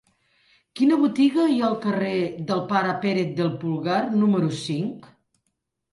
Quina 0.79 0.95
botiga 1.01 1.43
hi 1.51 1.59
ha 1.59 1.67
al 1.67 1.77
carrer 1.83 2.15
del 2.49 2.63
Pare 2.71 2.97
Pérez 3.07 3.39
del 3.41 3.55
Pulgar 3.65 4.03
número 4.23 4.53
cinc? 4.63 5.11